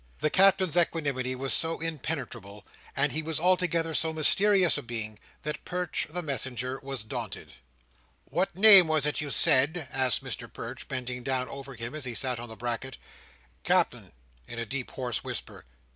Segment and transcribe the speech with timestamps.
[0.17, 2.65] The Captain's equanimity was so impenetrable,
[2.95, 7.53] and he was altogether so mysterious a being, that Perch the messenger was daunted.
[8.25, 12.15] "What name was it you said?" asked Mr Perch, bending down over him as he
[12.15, 12.97] sat on the bracket.
[13.63, 14.11] "Cap'en,"
[14.47, 15.65] in a deep hoarse whisper.